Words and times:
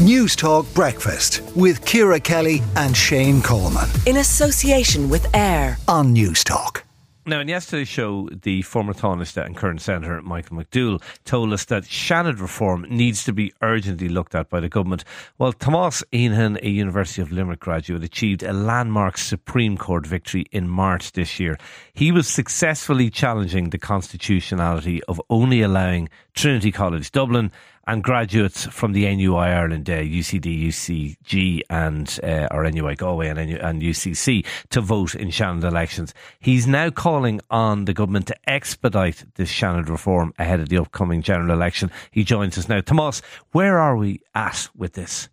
Newstalk 0.00 0.72
Breakfast 0.74 1.42
with 1.54 1.84
Ciara 1.84 2.18
Kelly 2.18 2.62
and 2.74 2.96
Shane 2.96 3.42
Coleman. 3.42 3.86
In 4.06 4.16
association 4.16 5.10
with 5.10 5.26
AIR 5.34 5.76
on 5.88 6.14
Newstalk. 6.14 6.84
Now, 7.26 7.40
in 7.40 7.48
yesterday's 7.48 7.88
show, 7.88 8.30
the 8.30 8.62
former 8.62 8.94
Taoiseach 8.94 9.44
and 9.44 9.54
current 9.54 9.82
Senator 9.82 10.22
Michael 10.22 10.56
McDowell 10.56 11.02
told 11.26 11.52
us 11.52 11.66
that 11.66 11.82
Seanad 11.82 12.40
reform 12.40 12.86
needs 12.88 13.24
to 13.24 13.34
be 13.34 13.52
urgently 13.60 14.08
looked 14.08 14.34
at 14.34 14.48
by 14.48 14.58
the 14.58 14.70
government. 14.70 15.04
Well, 15.36 15.52
Tomás 15.52 16.02
Heneghan, 16.14 16.58
a 16.62 16.70
University 16.70 17.20
of 17.20 17.30
Limerick 17.30 17.60
graduate, 17.60 18.02
achieved 18.02 18.42
a 18.42 18.54
landmark 18.54 19.18
Supreme 19.18 19.76
Court 19.76 20.06
victory 20.06 20.46
in 20.50 20.66
March 20.66 21.12
this 21.12 21.38
year. 21.38 21.58
He 21.92 22.10
was 22.10 22.26
successfully 22.26 23.10
challenging 23.10 23.68
the 23.68 23.78
constitutionality 23.78 25.04
of 25.04 25.20
only 25.28 25.60
allowing 25.60 26.08
Trinity 26.34 26.72
College 26.72 27.10
Dublin 27.12 27.52
and 27.86 28.04
graduates 28.04 28.66
from 28.66 28.92
the 28.92 29.04
NUI 29.16 29.48
Ireland, 29.48 29.90
uh, 29.90 29.94
UCD, 29.94 30.68
UCG, 30.68 31.60
and 31.68 32.20
uh, 32.22 32.48
or 32.50 32.70
NUI 32.70 32.94
Galway 32.94 33.28
and, 33.28 33.38
and 33.38 33.82
UCC 33.82 34.46
to 34.70 34.80
vote 34.80 35.14
in 35.14 35.28
Seanad 35.28 35.64
elections. 35.64 36.14
He's 36.38 36.66
now 36.66 36.90
calling 36.90 37.40
on 37.50 37.86
the 37.86 37.92
government 37.92 38.28
to 38.28 38.36
expedite 38.48 39.24
this 39.34 39.52
Seanad 39.52 39.88
reform 39.88 40.32
ahead 40.38 40.60
of 40.60 40.68
the 40.68 40.78
upcoming 40.78 41.22
general 41.22 41.50
election. 41.50 41.90
He 42.10 42.22
joins 42.22 42.56
us 42.58 42.68
now. 42.68 42.80
Tomas, 42.80 43.22
where 43.52 43.78
are 43.78 43.96
we 43.96 44.20
at 44.34 44.68
with 44.76 44.92
this? 44.92 45.28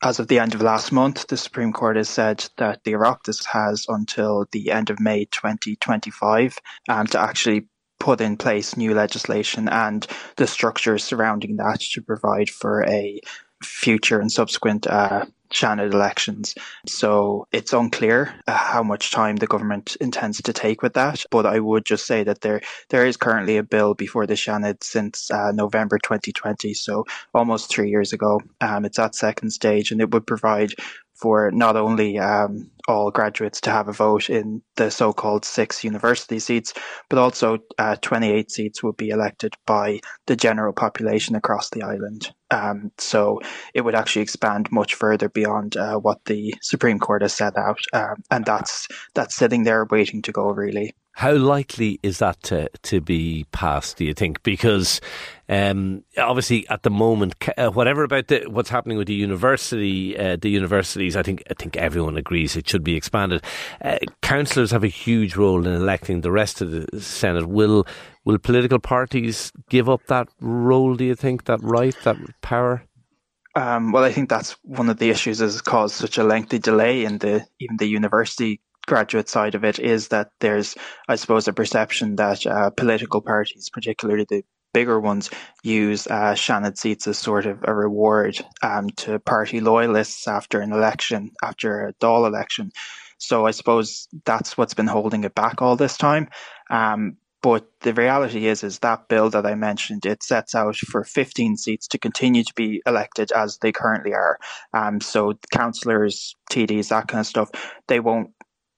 As 0.00 0.20
of 0.20 0.28
the 0.28 0.38
end 0.38 0.54
of 0.54 0.62
last 0.62 0.92
month, 0.92 1.26
the 1.26 1.36
Supreme 1.36 1.72
Court 1.72 1.96
has 1.96 2.08
said 2.08 2.48
that 2.56 2.84
the 2.84 2.92
Oireachtas 2.92 3.44
has 3.46 3.84
until 3.88 4.46
the 4.52 4.70
end 4.70 4.90
of 4.90 5.00
May 5.00 5.24
2025 5.24 6.56
um, 6.88 7.06
to 7.08 7.20
actually 7.20 7.66
put 7.98 8.20
in 8.20 8.36
place 8.36 8.76
new 8.76 8.94
legislation 8.94 9.68
and 9.68 10.06
the 10.36 10.46
structures 10.46 11.04
surrounding 11.04 11.56
that 11.56 11.80
to 11.80 12.02
provide 12.02 12.50
for 12.50 12.84
a 12.84 13.20
future 13.62 14.20
and 14.20 14.30
subsequent 14.30 14.86
uh, 14.86 15.24
Seanad 15.52 15.92
elections. 15.92 16.54
So 16.86 17.46
it's 17.52 17.72
unclear 17.72 18.34
uh, 18.46 18.52
how 18.52 18.82
much 18.82 19.10
time 19.10 19.36
the 19.36 19.46
government 19.46 19.96
intends 20.00 20.42
to 20.42 20.52
take 20.52 20.82
with 20.82 20.94
that. 20.94 21.24
But 21.30 21.46
I 21.46 21.58
would 21.58 21.84
just 21.84 22.06
say 22.06 22.22
that 22.24 22.42
there 22.42 22.60
there 22.90 23.06
is 23.06 23.16
currently 23.16 23.56
a 23.56 23.62
bill 23.62 23.94
before 23.94 24.26
the 24.26 24.34
Seanad 24.34 24.84
since 24.84 25.30
uh, 25.30 25.52
November 25.52 25.98
2020, 25.98 26.74
so 26.74 27.04
almost 27.34 27.70
three 27.70 27.90
years 27.90 28.12
ago. 28.12 28.40
Um, 28.60 28.84
it's 28.84 28.98
at 28.98 29.14
second 29.14 29.50
stage, 29.50 29.90
and 29.90 30.00
it 30.00 30.10
would 30.12 30.26
provide 30.26 30.74
for 31.14 31.50
not 31.50 31.76
only 31.76 32.18
um, 32.18 32.70
all 32.88 33.10
graduates 33.10 33.60
to 33.60 33.70
have 33.70 33.86
a 33.86 33.92
vote 33.92 34.30
in 34.30 34.62
the 34.76 34.90
so-called 34.90 35.44
six 35.44 35.84
university 35.84 36.38
seats, 36.38 36.72
but 37.08 37.18
also 37.18 37.58
uh, 37.78 37.96
28 37.96 38.50
seats 38.50 38.82
would 38.82 38.96
be 38.96 39.10
elected 39.10 39.54
by 39.66 40.00
the 40.26 40.34
general 40.34 40.72
population 40.72 41.36
across 41.36 41.70
the 41.70 41.82
island. 41.82 42.32
Um, 42.50 42.90
so 42.96 43.40
it 43.74 43.82
would 43.82 43.94
actually 43.94 44.22
expand 44.22 44.72
much 44.72 44.94
further 44.94 45.28
beyond 45.28 45.76
uh, 45.76 45.98
what 45.98 46.24
the 46.24 46.54
Supreme 46.62 46.98
Court 46.98 47.20
has 47.20 47.34
set 47.34 47.56
out, 47.58 47.80
um, 47.92 48.22
and 48.30 48.44
that's 48.46 48.88
that's 49.14 49.36
sitting 49.36 49.64
there 49.64 49.84
waiting 49.84 50.22
to 50.22 50.32
go. 50.32 50.48
Really, 50.48 50.94
how 51.18 51.32
likely 51.32 51.98
is 52.04 52.20
that 52.20 52.40
to, 52.44 52.68
to 52.84 53.00
be 53.00 53.44
passed, 53.50 53.96
do 53.96 54.04
you 54.04 54.14
think? 54.14 54.40
Because 54.44 55.00
um, 55.48 56.04
obviously, 56.16 56.64
at 56.68 56.84
the 56.84 56.90
moment, 56.90 57.34
uh, 57.56 57.70
whatever 57.70 58.04
about 58.04 58.28
the, 58.28 58.44
what's 58.48 58.70
happening 58.70 58.96
with 58.96 59.08
the 59.08 59.14
university, 59.14 60.16
uh, 60.16 60.36
the 60.40 60.48
universities, 60.48 61.16
I 61.16 61.24
think 61.24 61.42
I 61.50 61.54
think 61.54 61.76
everyone 61.76 62.16
agrees 62.16 62.54
it 62.54 62.68
should 62.68 62.84
be 62.84 62.94
expanded. 62.94 63.42
Uh, 63.82 63.98
councillors 64.22 64.70
have 64.70 64.84
a 64.84 64.88
huge 64.88 65.34
role 65.34 65.66
in 65.66 65.74
electing 65.74 66.20
the 66.20 66.30
rest 66.30 66.60
of 66.60 66.70
the 66.70 67.00
Senate. 67.00 67.48
Will 67.48 67.84
will 68.24 68.38
political 68.38 68.78
parties 68.78 69.50
give 69.70 69.88
up 69.88 70.06
that 70.06 70.28
role? 70.40 70.94
Do 70.94 71.04
you 71.04 71.16
think 71.16 71.46
that 71.46 71.58
right, 71.64 71.96
that 72.04 72.16
power? 72.42 72.84
Um, 73.56 73.90
well, 73.90 74.04
I 74.04 74.12
think 74.12 74.28
that's 74.28 74.56
one 74.62 74.88
of 74.88 74.98
the 74.98 75.10
issues 75.10 75.40
has 75.40 75.60
caused 75.62 75.96
such 75.96 76.16
a 76.16 76.22
lengthy 76.22 76.60
delay 76.60 77.04
in 77.04 77.18
the 77.18 77.44
even 77.58 77.76
the 77.76 77.88
university 77.88 78.60
graduate 78.88 79.28
side 79.28 79.54
of 79.54 79.64
it 79.64 79.78
is 79.78 80.08
that 80.08 80.30
there's, 80.40 80.74
I 81.08 81.16
suppose, 81.16 81.46
a 81.46 81.52
perception 81.52 82.16
that 82.16 82.46
uh, 82.46 82.70
political 82.70 83.20
parties, 83.20 83.70
particularly 83.70 84.26
the 84.28 84.42
bigger 84.74 84.98
ones, 84.98 85.30
use 85.62 86.06
uh, 86.06 86.34
Seanad 86.34 86.76
seats 86.76 87.06
as 87.06 87.18
sort 87.18 87.46
of 87.46 87.60
a 87.64 87.74
reward 87.74 88.38
um, 88.62 88.90
to 88.96 89.18
party 89.20 89.60
loyalists 89.60 90.26
after 90.26 90.60
an 90.60 90.72
election, 90.72 91.30
after 91.42 91.86
a 91.86 91.94
Dáil 91.94 92.26
election. 92.26 92.72
So 93.18 93.46
I 93.46 93.52
suppose 93.52 94.08
that's 94.24 94.56
what's 94.56 94.74
been 94.74 94.86
holding 94.86 95.24
it 95.24 95.34
back 95.34 95.60
all 95.62 95.76
this 95.76 95.96
time. 95.96 96.28
Um, 96.70 97.16
but 97.40 97.68
the 97.82 97.94
reality 97.94 98.46
is, 98.48 98.64
is 98.64 98.80
that 98.80 99.08
bill 99.08 99.30
that 99.30 99.46
I 99.46 99.54
mentioned, 99.54 100.06
it 100.06 100.22
sets 100.24 100.54
out 100.54 100.76
for 100.76 101.04
15 101.04 101.56
seats 101.56 101.86
to 101.88 101.98
continue 101.98 102.42
to 102.42 102.54
be 102.54 102.82
elected 102.84 103.30
as 103.30 103.58
they 103.58 103.70
currently 103.70 104.12
are. 104.12 104.38
Um, 104.72 105.00
so 105.00 105.34
councillors, 105.52 106.34
TDs, 106.50 106.88
that 106.88 107.06
kind 107.06 107.20
of 107.20 107.26
stuff, 107.26 107.50
they 107.86 108.00
won't 108.00 108.30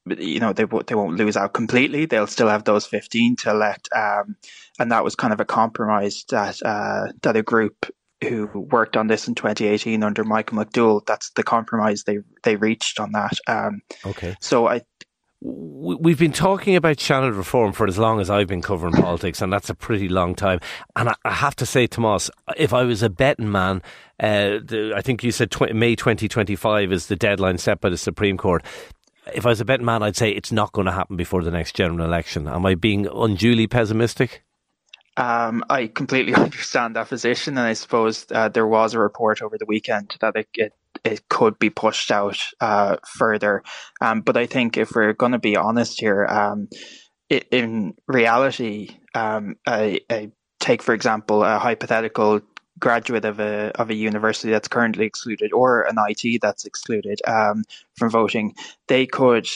you 0.07 0.41
know 0.41 0.53
they 0.53 0.65
won't 0.65 0.87
they 0.87 0.95
won't 0.95 1.17
lose 1.17 1.37
out 1.37 1.53
completely. 1.53 2.07
They'll 2.07 2.27
still 2.27 2.49
have 2.49 2.65
those 2.65 2.87
fifteen 2.87 3.37
to 3.37 3.51
elect, 3.51 3.89
um, 3.95 4.37
and 4.79 4.91
that 4.93 5.05
was 5.05 5.15
kind 5.15 5.33
of 5.33 5.41
a 5.41 5.45
compromise 5.45 6.25
that 6.31 6.61
uh, 6.65 7.13
that 7.23 7.37
a 7.37 7.43
group 7.43 7.87
who 8.23 8.47
worked 8.55 8.97
on 8.97 9.07
this 9.07 9.29
in 9.29 9.35
2018 9.35 10.03
under 10.03 10.25
Michael 10.25 10.59
McDowell. 10.59 11.07
That's 11.07 11.31
the 11.31 11.43
compromise 11.43 12.05
they 12.05 12.19
they 12.43 12.57
reached 12.57 13.01
on 13.01 13.13
that. 13.13 13.33
Um, 13.47 13.83
okay. 14.05 14.37
So 14.41 14.69
I. 14.69 14.83
We've 15.43 16.19
been 16.19 16.33
talking 16.33 16.77
about 16.77 16.99
Seanad 16.99 17.35
reform 17.35 17.73
for 17.73 17.87
as 17.87 17.97
long 17.97 18.21
as 18.21 18.29
I've 18.29 18.47
been 18.47 18.61
covering 18.61 18.93
politics, 18.93 19.41
and 19.41 19.51
that's 19.51 19.71
a 19.71 19.75
pretty 19.75 20.07
long 20.07 20.35
time. 20.35 20.61
And 20.97 21.09
I, 21.09 21.15
I 21.25 21.33
have 21.33 21.57
to 21.57 21.65
say, 21.65 21.87
Tomas, 21.87 22.31
if 22.59 22.75
I 22.75 22.83
was 22.83 23.03
a 23.03 23.09
betting 23.09 23.51
man, 23.51 23.81
uh, 24.23 24.61
the, 24.63 24.93
I 24.95 25.01
think 25.01 25.25
you 25.25 25.33
said 25.33 25.51
tw- 25.51 25.73
May 25.73 25.97
2025 25.97 26.93
is 26.93 27.07
the 27.07 27.17
deadline 27.17 27.57
set 27.57 27.81
by 27.81 27.89
the 27.89 27.97
Supreme 27.97 28.37
Court 28.37 28.63
if 29.35 29.47
I 29.47 29.51
was 29.51 29.61
a 29.61 29.65
betting 29.65 29.87
man, 29.87 30.03
I'd 30.03 30.17
say 30.17 30.31
it's 30.31 30.53
not 30.53 30.73
going 30.73 30.87
to 30.87 30.93
happen 30.93 31.17
before 31.17 31.43
the 31.43 31.51
next 31.51 31.75
general 31.75 32.05
election. 32.05 32.49
Am 32.49 32.67
I 32.67 32.75
being 32.75 33.07
unduly 33.07 33.67
pessimistic? 33.67 34.45
Um, 35.17 35.65
I 35.69 35.87
completely 35.89 36.35
understand 36.47 36.97
that 36.97 37.09
position, 37.09 37.59
and 37.59 37.67
I 37.67 37.75
suppose 37.75 38.27
uh, 38.31 38.49
there 38.49 38.67
was 38.67 38.95
a 38.95 38.99
report 38.99 39.43
over 39.43 39.59
the 39.59 39.67
weekend 39.67 40.17
that 40.21 40.37
it 40.37 40.49
it, 40.55 40.73
it 41.05 41.29
could 41.29 41.59
be 41.59 41.71
pushed 41.71 42.11
out 42.11 42.39
uh, 42.61 42.97
further. 43.07 43.63
Um, 44.01 44.21
but 44.21 44.37
I 44.37 44.47
think 44.47 44.77
if 44.77 44.93
we're 44.95 45.13
going 45.13 45.33
to 45.33 45.39
be 45.39 45.57
honest 45.57 46.01
here, 46.01 46.27
um, 46.27 46.69
it, 47.29 47.47
in 47.51 47.95
reality, 48.07 48.97
um, 49.15 49.57
I, 49.67 50.01
I 50.11 50.33
take 50.59 50.83
for 50.83 50.95
example 50.95 51.43
a 51.43 51.59
hypothetical 51.59 52.41
graduate 52.81 53.25
of 53.25 53.39
a 53.41 53.71
of 53.77 53.91
a 53.91 53.95
university 53.95 54.51
that's 54.51 54.69
currently 54.69 55.05
excluded 55.05 55.53
or 55.53 55.83
an 55.83 55.97
IT 56.09 56.41
that's 56.41 56.65
excluded 56.65 57.21
um, 57.27 57.65
from 57.97 58.11
voting, 58.11 58.55
they 58.89 59.07
could 59.07 59.47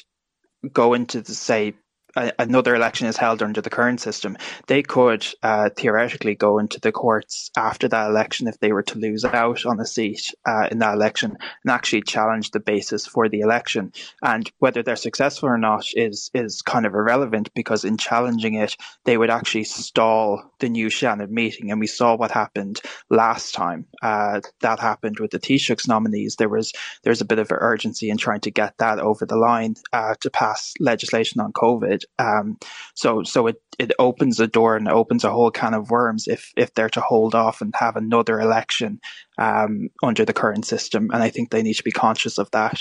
go 0.73 0.95
into 0.95 1.21
the 1.21 1.35
say 1.35 1.75
another 2.17 2.75
election 2.75 3.07
is 3.07 3.17
held 3.17 3.43
under 3.43 3.61
the 3.61 3.71
current 3.71 4.01
system, 4.01 4.37
they 4.67 4.83
could 4.83 5.27
uh, 5.43 5.71
theoretically 5.77 6.35
go 6.35 6.59
into 6.59 6.81
the 6.81 6.93
courts 6.93 7.51
after 7.57 7.89
that 7.89 8.09
election 8.09 8.47
if 8.47 8.59
they 8.61 8.73
were 8.73 8.83
to 8.83 8.99
lose 8.99 9.25
out 9.25 9.67
on 9.67 9.81
a 9.81 9.87
seat 9.87 10.35
uh, 10.47 10.69
in 10.71 10.79
that 10.79 10.95
election 10.95 11.37
and 11.41 11.71
actually 11.71 12.03
challenge 12.03 12.51
the 12.51 12.61
basis 12.61 13.07
for 13.07 13.29
the 13.29 13.41
election. 13.41 13.93
And 14.23 14.51
whether 14.59 14.83
they're 14.83 14.97
successful 14.97 15.49
or 15.49 15.59
not 15.59 15.87
is 15.95 16.31
is 16.35 16.63
kind 16.63 16.87
of 16.87 16.95
irrelevant 16.95 17.53
because 17.55 17.85
in 17.85 17.97
challenging 17.97 18.55
it, 18.55 18.77
they 19.05 19.17
would 19.17 19.31
actually 19.31 19.65
stall 19.65 20.43
the 20.61 20.69
new 20.69 20.89
Seanad 20.89 21.31
meeting. 21.31 21.71
And 21.71 21.81
we 21.81 21.87
saw 21.87 22.17
what 22.17 22.31
happened 22.31 22.81
last 23.11 23.55
time. 23.55 23.87
Uh, 24.03 24.41
that 24.61 24.81
happened 24.81 25.19
with 25.19 25.31
the 25.31 25.39
Taoiseach's 25.39 25.89
nominees. 25.89 26.37
There 26.37 26.49
was 26.49 26.73
there's 27.03 27.21
a 27.21 27.27
bit 27.27 27.39
of 27.39 27.49
urgency 27.51 28.11
in 28.11 28.17
trying 28.17 28.41
to 28.41 28.51
get 28.51 28.79
that 28.79 28.99
over 28.99 29.27
the 29.27 29.37
line 29.37 29.75
uh, 29.93 30.15
to 30.21 30.31
pass 30.31 30.75
legislation 30.81 31.41
on 31.41 31.53
COVID 31.53 32.04
um, 32.19 32.59
so 32.95 33.23
so 33.23 33.47
it, 33.47 33.57
it 33.79 33.93
opens 33.99 34.41
a 34.41 34.47
door 34.47 34.77
and 34.77 34.89
opens 34.89 35.25
a 35.25 35.31
whole 35.31 35.51
can 35.51 35.75
of 35.75 35.91
worms 35.91 36.27
if 36.29 36.53
if 36.57 36.75
they're 36.75 36.91
to 36.91 37.01
hold 37.01 37.35
off 37.35 37.61
and 37.61 37.75
have 37.77 37.97
another 37.97 38.41
election 38.41 39.01
um, 39.39 39.89
under 40.03 40.25
the 40.25 40.33
current 40.33 40.65
system. 40.65 41.11
And 41.13 41.23
I 41.23 41.31
think 41.31 41.51
they 41.51 41.63
need 41.63 41.75
to 41.75 41.85
be 41.85 41.93
conscious 41.93 42.39
of 42.39 42.51
that 42.53 42.81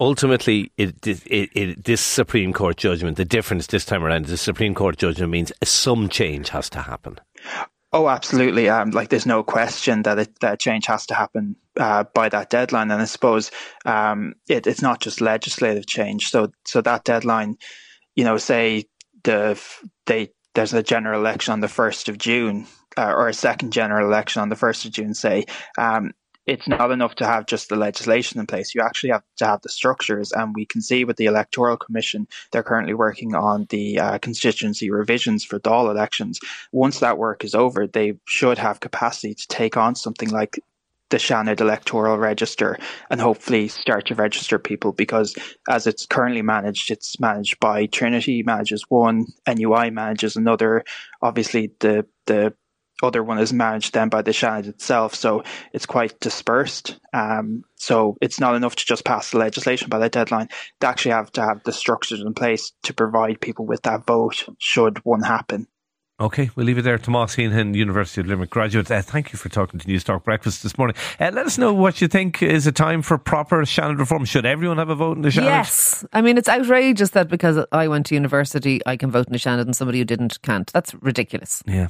ultimately, 0.00 0.72
it, 0.76 1.06
it, 1.06 1.22
it, 1.26 1.84
this 1.84 2.00
Supreme 2.00 2.52
Court 2.52 2.76
judgment, 2.76 3.16
the 3.16 3.24
difference 3.24 3.66
this 3.66 3.84
time 3.84 4.04
around, 4.04 4.26
the 4.26 4.36
Supreme 4.36 4.74
Court 4.74 4.96
judgment 4.96 5.30
means 5.30 5.52
some 5.64 6.08
change 6.08 6.50
has 6.50 6.70
to 6.70 6.80
happen. 6.80 7.18
Oh, 7.92 8.08
absolutely. 8.08 8.68
Um, 8.68 8.90
like 8.90 9.08
there's 9.08 9.26
no 9.26 9.42
question 9.42 10.02
that 10.02 10.18
it, 10.18 10.40
that 10.40 10.60
change 10.60 10.86
has 10.86 11.06
to 11.06 11.14
happen 11.14 11.56
uh, 11.78 12.04
by 12.14 12.28
that 12.28 12.50
deadline, 12.50 12.90
and 12.90 13.00
I 13.00 13.06
suppose 13.06 13.50
um, 13.86 14.34
it, 14.48 14.66
it's 14.66 14.82
not 14.82 15.00
just 15.00 15.22
legislative 15.22 15.86
change. 15.86 16.30
So, 16.30 16.52
so 16.66 16.82
that 16.82 17.04
deadline 17.04 17.56
you 18.18 18.24
know, 18.24 18.36
say 18.36 18.84
the 19.22 19.62
they 20.06 20.32
there's 20.56 20.74
a 20.74 20.82
general 20.82 21.20
election 21.20 21.52
on 21.52 21.60
the 21.60 21.68
first 21.68 22.08
of 22.08 22.18
June 22.18 22.66
uh, 22.96 23.12
or 23.16 23.28
a 23.28 23.32
second 23.32 23.72
general 23.72 24.08
election 24.08 24.42
on 24.42 24.48
the 24.48 24.56
first 24.56 24.84
of 24.84 24.90
June, 24.90 25.14
say, 25.14 25.44
um, 25.78 26.10
it's 26.44 26.66
not 26.66 26.90
enough 26.90 27.14
to 27.14 27.26
have 27.26 27.46
just 27.46 27.68
the 27.68 27.76
legislation 27.76 28.40
in 28.40 28.46
place. 28.48 28.74
You 28.74 28.80
actually 28.80 29.10
have 29.10 29.22
to 29.36 29.46
have 29.46 29.62
the 29.62 29.68
structures, 29.68 30.32
and 30.32 30.52
we 30.52 30.66
can 30.66 30.80
see 30.80 31.04
with 31.04 31.16
the 31.16 31.26
Electoral 31.26 31.76
Commission, 31.76 32.26
they're 32.50 32.64
currently 32.64 32.94
working 32.94 33.36
on 33.36 33.66
the 33.70 34.00
uh, 34.00 34.18
constituency 34.18 34.90
revisions 34.90 35.44
for 35.44 35.60
Dáil 35.60 35.88
elections. 35.88 36.40
Once 36.72 36.98
that 36.98 37.18
work 37.18 37.44
is 37.44 37.54
over, 37.54 37.86
they 37.86 38.14
should 38.24 38.58
have 38.58 38.80
capacity 38.80 39.32
to 39.32 39.46
take 39.46 39.76
on 39.76 39.94
something 39.94 40.30
like 40.30 40.58
the 41.10 41.16
Seanad 41.16 41.60
electoral 41.60 42.18
register 42.18 42.78
and 43.10 43.20
hopefully 43.20 43.68
start 43.68 44.06
to 44.06 44.14
register 44.14 44.58
people 44.58 44.92
because 44.92 45.34
as 45.68 45.86
it's 45.86 46.06
currently 46.06 46.42
managed, 46.42 46.90
it's 46.90 47.18
managed 47.20 47.58
by 47.60 47.86
Trinity 47.86 48.42
manages 48.42 48.84
one, 48.88 49.26
NUI 49.46 49.90
manages 49.90 50.36
another. 50.36 50.84
Obviously, 51.22 51.72
the 51.80 52.06
the 52.26 52.54
other 53.02 53.22
one 53.22 53.38
is 53.38 53.52
managed 53.52 53.94
then 53.94 54.08
by 54.08 54.22
the 54.22 54.32
Seanad 54.32 54.66
itself, 54.66 55.14
so 55.14 55.44
it's 55.72 55.86
quite 55.86 56.18
dispersed. 56.20 56.98
Um, 57.12 57.62
so 57.76 58.16
it's 58.20 58.40
not 58.40 58.56
enough 58.56 58.76
to 58.76 58.84
just 58.84 59.04
pass 59.04 59.30
the 59.30 59.38
legislation 59.38 59.88
by 59.88 59.98
the 59.98 60.08
deadline. 60.08 60.48
They 60.80 60.88
actually 60.88 61.12
have 61.12 61.30
to 61.32 61.42
have 61.42 61.62
the 61.62 61.72
structures 61.72 62.20
in 62.20 62.34
place 62.34 62.72
to 62.84 62.94
provide 62.94 63.40
people 63.40 63.66
with 63.66 63.82
that 63.82 64.04
vote 64.04 64.44
should 64.58 64.98
one 65.04 65.22
happen. 65.22 65.68
Okay, 66.20 66.50
we'll 66.56 66.66
leave 66.66 66.78
it 66.78 66.82
there. 66.82 66.98
Tomas 66.98 67.36
Heneghan, 67.36 67.76
University 67.76 68.20
of 68.20 68.26
Limerick 68.26 68.50
graduate. 68.50 68.90
Uh, 68.90 69.00
thank 69.00 69.32
you 69.32 69.38
for 69.38 69.48
talking 69.48 69.78
to 69.78 69.86
Newstalk 69.86 70.24
Breakfast 70.24 70.64
this 70.64 70.76
morning. 70.76 70.96
Uh, 71.20 71.30
let 71.32 71.46
us 71.46 71.58
know 71.58 71.72
what 71.72 72.00
you 72.00 72.08
think 72.08 72.42
is 72.42 72.66
a 72.66 72.72
time 72.72 73.02
for 73.02 73.18
proper 73.18 73.62
Seanad 73.62 74.00
reform. 74.00 74.24
Should 74.24 74.44
everyone 74.44 74.78
have 74.78 74.88
a 74.88 74.96
vote 74.96 75.16
in 75.16 75.22
the 75.22 75.28
Seanad? 75.28 75.44
Yes. 75.44 76.04
I 76.12 76.20
mean, 76.20 76.36
it's 76.36 76.48
outrageous 76.48 77.10
that 77.10 77.28
because 77.28 77.64
I 77.70 77.86
went 77.86 78.06
to 78.06 78.16
university, 78.16 78.80
I 78.84 78.96
can 78.96 79.12
vote 79.12 79.28
in 79.28 79.32
the 79.32 79.38
Seanad 79.38 79.60
and 79.60 79.76
somebody 79.76 79.98
who 79.98 80.04
didn't 80.04 80.42
can't. 80.42 80.68
That's 80.72 80.92
ridiculous. 80.94 81.62
Yeah. 81.66 81.86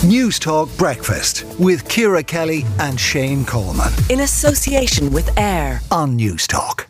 Newstalk 0.00 0.76
Breakfast 0.78 1.44
with 1.58 1.86
Ciara 1.86 2.22
Kelly 2.22 2.64
and 2.78 2.98
Shane 2.98 3.44
Coleman 3.44 3.92
in 4.08 4.20
association 4.20 5.12
with 5.12 5.36
AIR 5.38 5.82
on 5.90 6.18
Newstalk. 6.18 6.86